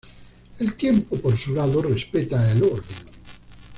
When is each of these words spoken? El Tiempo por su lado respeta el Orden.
El 0.57 0.73
Tiempo 0.73 1.15
por 1.17 1.37
su 1.37 1.53
lado 1.53 1.79
respeta 1.83 2.51
el 2.53 2.63
Orden. 2.63 3.09